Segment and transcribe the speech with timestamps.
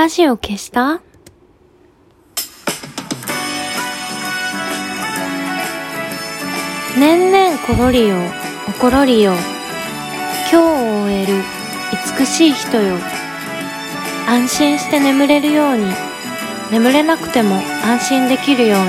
[0.00, 1.02] ラジオ消した？
[6.98, 8.16] 年々ころりよ、
[8.66, 9.34] おころりよ。
[10.50, 10.62] 今日を
[11.02, 11.42] 終える
[12.18, 12.96] 美しい人よ。
[14.26, 15.84] 安心して眠れるように、
[16.72, 18.86] 眠れなくても安心できるように。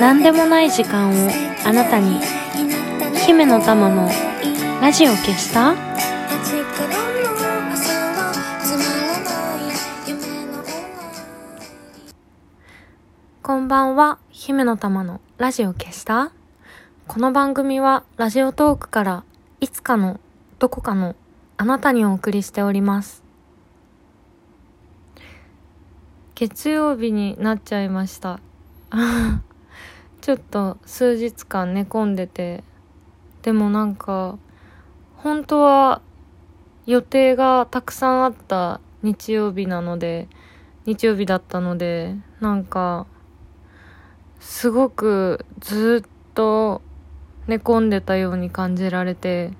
[0.00, 1.30] 何でもない時間を
[1.66, 2.18] あなたに。
[3.26, 4.10] 姫の玉の
[4.80, 5.74] ラジオ消した？
[13.66, 16.30] んばんは、姫の玉のラジオ消した？
[17.08, 19.24] この番組はラジオトークから
[19.60, 20.20] いつかの
[20.60, 21.16] どこかの
[21.56, 23.24] あなたにお送りしております。
[26.36, 28.38] 月曜日になっちゃいました。
[30.20, 32.62] ちょっと数日間寝込んでて、
[33.42, 34.38] でもなんか、
[35.16, 36.02] 本当は
[36.86, 40.28] 予定がたくさんあった日曜日なので、
[40.84, 43.08] 日曜日だったので、なんか、
[44.46, 46.80] すごくずっと
[47.48, 49.50] 寝込んでたように感じられて、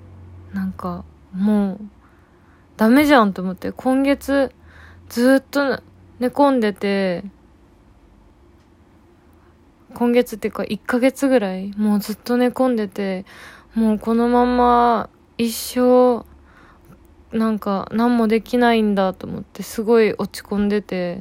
[0.55, 1.81] なんかもう
[2.77, 4.55] ダメじゃんと思って、今月
[5.09, 5.83] ずっと
[6.20, 7.25] 寝込んでて、
[9.92, 13.27] 今月っていうか1ヶ月ぐらいもうずっと寝込んでて、
[13.75, 16.25] もうこのまま一生
[17.37, 21.17] なんか何もできないんだと思ってすごい落ち込んでて、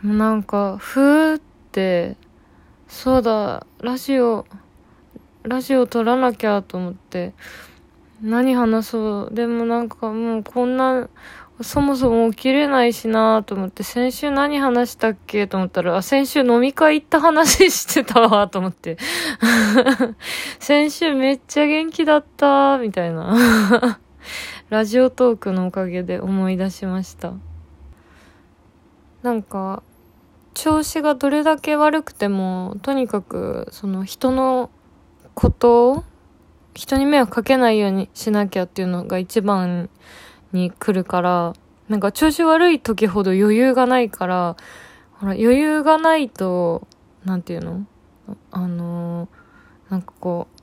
[0.00, 1.40] でもなんかふーっ
[1.72, 2.16] て
[2.88, 4.46] そうだ、ラジオ、
[5.42, 7.34] ラジオ撮らなきゃと思って、
[8.22, 9.34] 何話そう。
[9.34, 11.08] でもなんかもうこんな、
[11.62, 18.98] そもそも起きれないしなと思って、先週何話したっけと思ったら、あ、先週飲み会行った話してたわと思って。
[20.60, 23.98] 先週めっちゃ元気だったみたいな。
[24.70, 27.32] ラジオトークのおかげで思い出しました。
[29.22, 29.82] なんか、
[30.56, 34.70] 調子がどれだけ悪くてもとにかくその人の
[35.34, 36.04] ことを
[36.74, 39.90] 人に迷惑かけないようにしなきゃっていうのが一番
[40.52, 41.52] に来るから
[41.90, 44.56] なんか調子悪い時ほど余裕がないから
[45.12, 46.88] ほら余裕がないと
[47.26, 47.86] なんていうの？
[48.50, 49.28] あの
[49.90, 50.56] なんかこう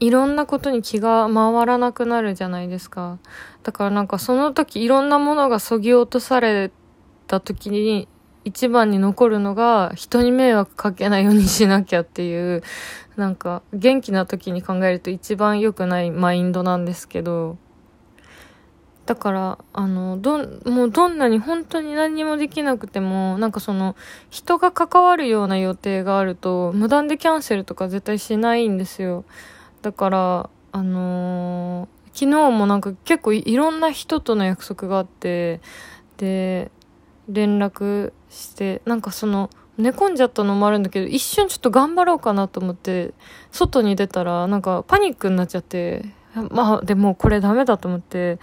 [0.00, 3.18] いろんなことに気が回らなくなるじゃないですか。
[3.64, 6.70] だからなんかその時いろんなものがそぎ落とされ
[7.26, 8.08] た時に
[8.44, 12.62] 一番に残るのが人に迷惑かけないようにしなきゃっていう
[13.16, 17.58] なんか元気な時に考えると一番良くないマインドなんですけど。
[19.04, 23.96] だからあのどんもうどんなに本当に何にもできなくてもなんかその
[24.30, 29.24] 人が関わるような予定があると無断でキャンセルとか絶対しないんですよ。
[29.82, 35.60] だからあのー、昨日もなんか結構いろんな人との約束があって
[36.16, 36.70] で
[37.28, 43.14] 連絡してなんかその寝込んじゃったのもあるんだけど一瞬ちょっと頑張ろうかなと思って
[43.50, 46.04] 外に出たらなんかパニックになっちゃって
[46.50, 48.38] まあでもこれダメだと思って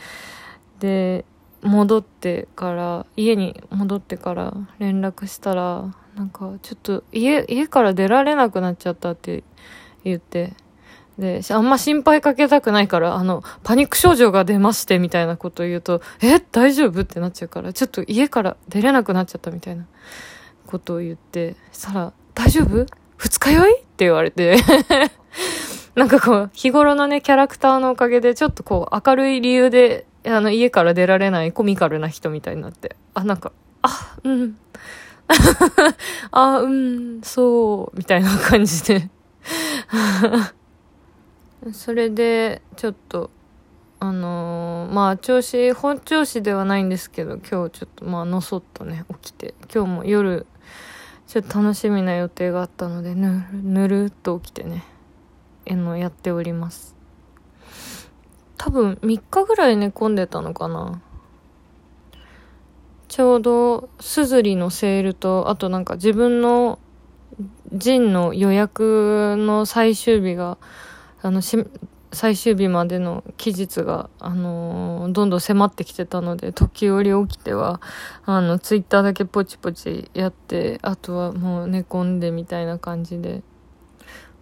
[0.79, 1.25] で
[1.61, 9.43] 戻ってから家に戻ってから連絡したらなんかちょっと家家から出られなくなっちゃったって
[10.03, 10.53] 言って
[11.19, 17.01] で、あんま心配かけたくないから、あの、パニック症状が出まして、みたいなことを言うと、え、大丈夫？
[17.01, 19.85] ってなっちゃうから、ちょっと家から出れなくなっちゃったみたいな
[20.65, 22.85] ことを言って、したら、大丈夫？
[23.17, 23.73] 二日酔い？
[23.73, 24.55] って言われて、
[25.95, 33.51] なんかこう、日頃のね、キャラクターのおかげで、ちょっとこう、明るい理由で、あの、家から出られないコミカルな人みたいになって、あ、なんか、
[33.81, 34.57] あ、うん。
[36.31, 39.09] あ、うん、そう、みたいな感じで。
[41.73, 43.31] それで、ちょっと、
[43.99, 50.45] あのー、まあ、調子、本調子ではないんですけど、今日ちょっと、まあ、のそっとね、起きて、今日も夜、
[51.27, 54.85] ちょっと楽しみな予定があったので、ぬる、ぬるっと起きてね、
[55.65, 56.95] えの、やっております。
[58.57, 61.01] 多分、3日ぐらい寝込んでたのかな。
[63.09, 66.79] ちょうど、すずりのセールと、あとなんか自分の、
[67.73, 70.57] ジンの予約の最終日が、
[71.21, 71.57] あのし
[72.11, 77.81] 最終日までの期日が、あのー、どんどん迫ってきてたので時折起きては
[78.25, 83.43] あのツイッターだけポチポチやってあとはもう寝込んでみたいな感じで。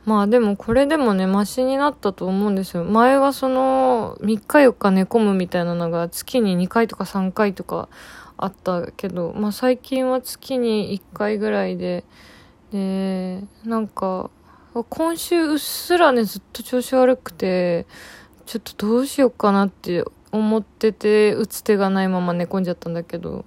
[0.06, 2.86] まあでもこれでもねマシになったと思うんですよ。
[2.86, 7.90] 前はその3日4日寝込むみたいなのが月に2回とか3回とか
[8.38, 12.06] あったけど、まあ、最近は月に1回ぐらいで
[12.72, 14.30] でなんか
[14.84, 17.86] 今週うっすらねずっと調子悪くて
[18.46, 23.46] ちょっとどうしようかなって思ってて打つ手がないまま寝込んじゃったんだけど。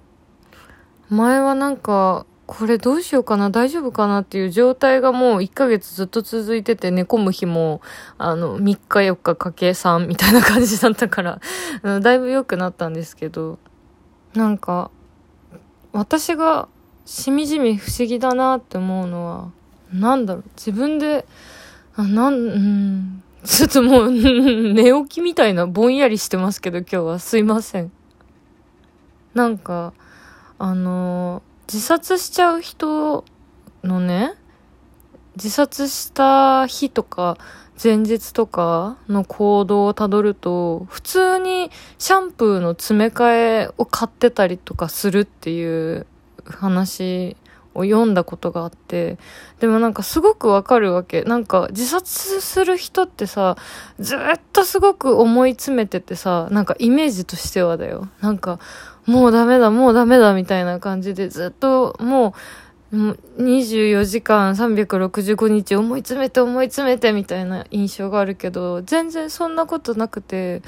[1.11, 7.81] 前はなんかこれどうしようかな大丈夫かなっていう状態がもう1ヶ月ずっと続いてて寝込む日も
[8.17, 11.39] あの3日4日かけ3みたいな感じだったから
[11.99, 13.59] だいぶ良くなったんですけど。
[14.33, 14.89] なんか
[15.91, 16.69] 私が
[17.05, 19.51] しみじみ不思議だなって思うのは
[19.93, 20.43] なんだろう。
[20.55, 21.25] 自分で
[21.95, 23.23] あなんうん。
[23.43, 27.19] ちょっともう 寝起きみたいなぼんやりしてますけど今日は。
[27.19, 27.91] すいません。
[29.33, 29.93] なんか
[30.59, 31.41] あの
[31.71, 33.25] 自殺しちゃう人
[33.83, 34.35] のね、
[35.35, 37.37] 自殺した日とか
[37.81, 46.05] 前日とかの行動をたどると、普通にシャンプーの詰め替えを買ってたりとかするっていう
[46.45, 47.35] 話
[47.73, 49.17] を読んだことがあって、
[49.59, 51.23] でもなんかすごくわかるわけ。
[51.23, 53.55] なんか自殺する人ってさ、
[53.99, 54.19] ずっ
[54.53, 58.07] とすごく思い詰めててさ、なんかイメージとしてはだよ。
[58.21, 58.59] なんか、
[59.05, 62.33] もうダメだ、もうダメだ、みたいな感じでずっとも
[62.93, 62.97] う、
[63.41, 70.61] 24時間365日思い詰めて思い詰めてみたいな印象があるけど、全然そんなことなくて、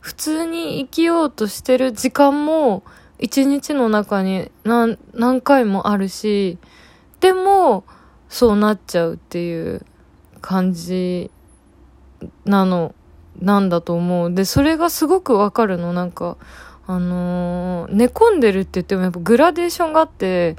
[0.00, 2.82] 普通に生きようとしてる時間も
[3.18, 6.58] 一日の中に何何回もあるし、
[7.20, 7.84] でも
[8.28, 9.84] そうなっちゃうっていう
[10.40, 11.30] 感じ
[12.44, 12.94] なの、
[13.40, 14.34] なんだと思う。
[14.34, 16.36] で、それがすごくわかるの、なんか、
[16.86, 20.56] あのー、寝込んでるって言ってもやっぱグラデーションがあって、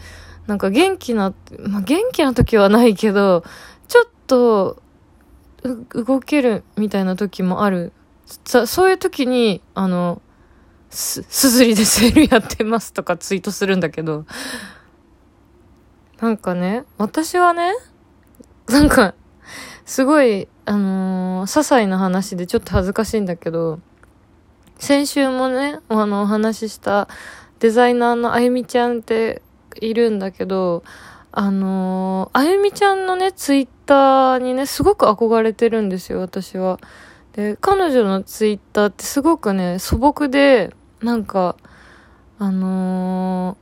[0.47, 3.44] なんか元気な、まあ、元気な時はないけど、
[3.88, 4.81] ちょっと、
[5.89, 7.91] 動けるみたいな時もある。
[8.45, 10.21] そういう時に、あの、
[10.89, 14.25] す、すずりでセールやってますとかツイートするんだけど、
[16.19, 17.74] なんかね、私はね、
[18.68, 19.13] なんか、
[19.86, 23.80] すごい、あのー、些細な話でちょっと恥ずかしいんだけど、
[24.77, 27.07] 先週もね、あの、お話しした
[27.59, 29.42] デザイナーのあゆみちゃんって
[29.81, 30.83] いるんだけど、
[31.31, 36.80] あのー、あゆみちゃんのね、ツイッターにね、すごく憧れてるんですよ、私は。
[37.33, 41.55] で、彼女のツイッターってすごくね、素朴で、なんか、
[42.39, 43.57] あのー、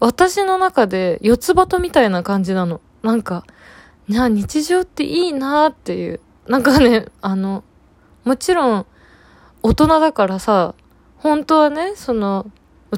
[0.00, 2.80] 私の中で四つ葉とみたいな感じなの。
[3.02, 3.44] なんか、
[4.08, 6.20] な、日常っていいなっていう。
[6.48, 7.62] なんかね、 あの、
[8.24, 8.86] もちろん、
[9.62, 10.74] 大人だからさ、
[11.18, 12.46] 本当はね、その、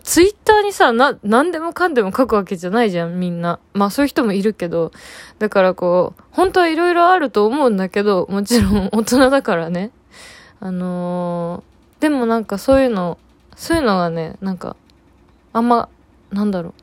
[0.02, 3.60] ツイッターにさ、な、何でもかんでも書くわけじゃないじゃん、みんな。
[3.74, 4.90] まあそういう人もいるけど。
[5.38, 9.92] だからこう、本当はいろいろあると思うんだけど、もちろん大人だからね。
[10.58, 13.18] あのー、でもなんかそういうの、
[13.56, 14.76] そういうのがね、なんか、
[15.52, 15.88] あんま、
[16.30, 16.74] なんだろう。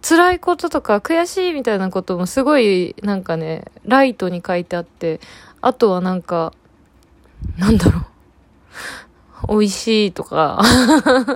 [0.00, 5.20] 辛いこととか悔しいみたいなこともすごいなんかね、ライトに書いてあって、
[5.60, 6.52] あとはなんか、
[7.56, 8.04] なんだろう。
[9.48, 10.60] 美味しいとか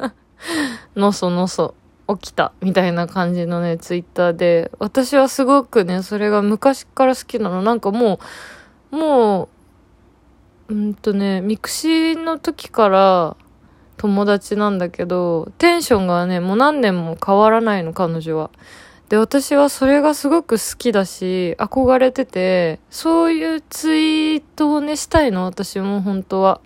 [0.96, 1.74] のそのそ
[2.08, 7.62] 起きたみたいな感じのね、ツイッターで、私はすごくね、それが昔から好きなの。
[7.62, 8.18] なんかも
[8.90, 9.48] う、も
[10.68, 13.36] う、うんとね、ミクシーの時から
[13.96, 18.50] 友達なんだけど、テンションがね、もう何年も変わらないの、彼女は。
[19.08, 26.60] で、私はそれがすごく好きだし、憧れてて、そういうツイートをね、したいの、私も本当は。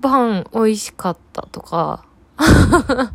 [0.00, 2.04] パン美味しかったとか、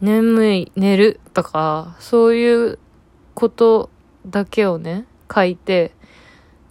[0.00, 2.78] 眠い、寝るとか、そういう
[3.34, 3.90] こと
[4.26, 5.92] だけをね、書いて、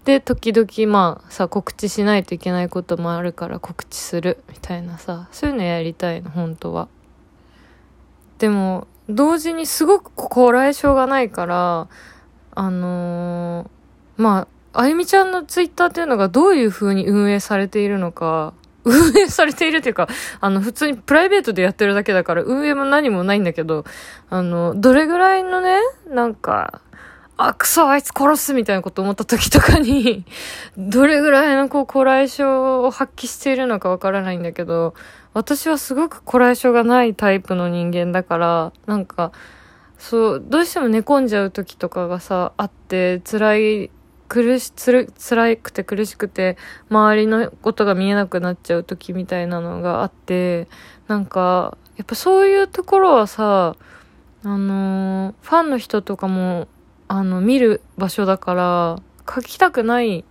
[0.07, 6.87] で、時々まあさ、告知しないといけないこともあるから告知するみたいなさ、そういうのやりたいの、本当は。
[8.37, 11.89] でも、同時にすごくこらえ性がないから、
[12.51, 18.53] あのー、まあ、あゆみちゃんのツイッターっていうのがどういう風に運営されているのか、
[18.85, 20.07] 運営されているっていうか、
[20.39, 23.83] あの、普通にプライベートでやってるだけだから、運営も何もないんだけど、
[24.29, 26.79] あの、どれぐらいのね、なんか、
[27.37, 30.25] あ、クソ、あいつ殺すみたいなこと思った時とかに、
[30.77, 34.95] どれぐらいのこう、こらえ性を発揮しているのかわからないんだけど、
[35.33, 39.31] 私はすごくこらえ性がないタイプの人間だから、なんか、
[39.99, 43.91] そう、どうしても寝込んじゃう時とかがさ、あって、辛い
[44.27, 46.57] 苦し、つる、辛くて苦しくて、
[46.89, 50.67] 周りのことが見えなくなっちゃう時みたいなのがあって、
[51.07, 53.75] なんか、やっぱそういうところはさ、
[54.43, 56.67] あのー、ファンの人とかも、
[57.07, 58.95] あの、見る場所だから、
[59.29, 60.25] 書きたくない。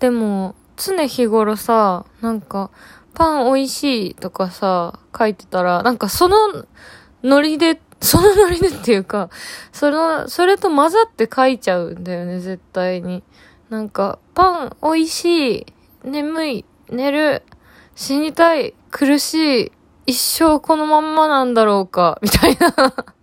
[0.00, 2.70] でも、常日頃さ、なんか、
[3.14, 6.36] パン美味しいとかさ、書いてたら、なんかその
[7.22, 9.30] ノリでそのノリでっていうか、
[9.72, 13.22] その、それと混ざって書いちゃうんだよね、絶対に。
[13.70, 15.66] なんか、パン美味しい。
[16.04, 17.42] 眠い、寝る、
[17.94, 19.72] 死にたい、苦しい、
[20.04, 23.13] 一生このまんまなんだろうか、みたいな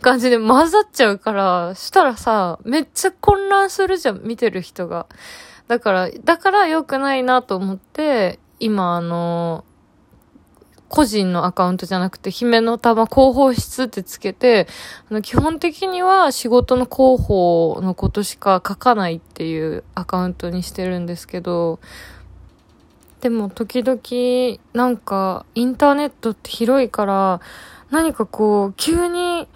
[0.00, 5.06] 感じで混ざっちゃうから、したらさ、めっちゃ混乱するじゃん、見てる人が。
[5.68, 9.64] だから、だから良くないなと思って、今あの、
[10.88, 14.66] 個人のアカウントじゃなくて、姫の玉広報室ってつけて、
[15.10, 21.80] あの基本的には仕事の広報のことしか書かないっていうアカウントにしてるんですけど、
[23.22, 27.40] でも時々なんかインターネットって広いから
[27.90, 29.48] 何かこう急に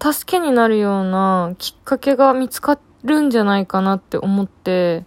[0.00, 5.04] 助けになるようなきっかけが見つかるんじゃないかなって思って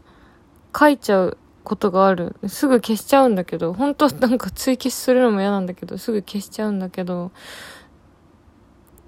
[0.78, 2.36] 書いちゃうことがある。
[2.48, 7.32] すぐ消しちゃうんだけど、本当なんか追記するのも嫌なんだけど、すぐ消しちゃうんだけど、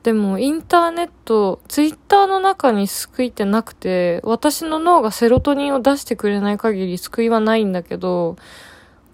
[0.03, 8.37] でもインターネット、ツイッターの中に救いってなくて、私の脳がセロトニンを出してくれない限り救いはないんだけど、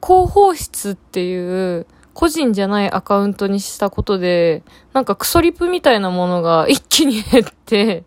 [0.04, 8.04] 広報室っていう個人じゃないアカウントにしたことで、なんかクソリプみたいなものが一気に減って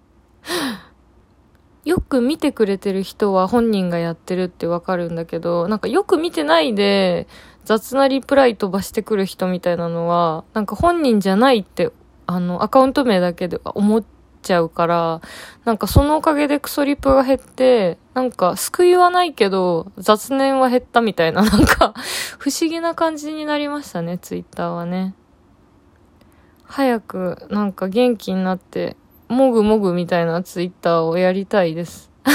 [1.85, 7.27] よく見てくれてる人は本人がやってるってわかるんだけど、なんかよく見てないで
[7.65, 11.91] 雑なリプライ飛ばしてくる人みたいなのは、なんか本人じゃないって、
[12.27, 14.05] あの、アカウント名だけで思っ
[14.45, 15.21] ちゃうから、
[15.65, 21.95] なんかそのおかげでクソリプが減って、なんか救いはないけど雑念は減ったみたいな、なんか
[22.39, 25.15] 不思議な感じになりましたね、ツイッターはね。
[26.65, 28.97] 早くなんか元気になって
[29.29, 32.11] もぐもぐみたいなツイッターをやりたいです。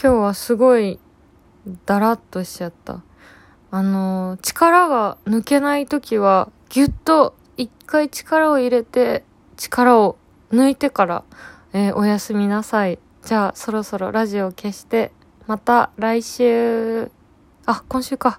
[0.00, 1.00] 今日はすごい
[1.86, 3.02] だらっとしちゃった。
[3.70, 9.24] あの、力が抜けない時はぎゅっと一回力を入れて
[9.58, 10.16] 力を
[10.50, 11.24] 抜いてから、
[11.74, 12.98] えー、おやすみなさい。
[13.22, 15.12] じゃあそろそろラジオを消して、
[15.46, 17.10] また来週、
[17.66, 18.36] あ、今週か。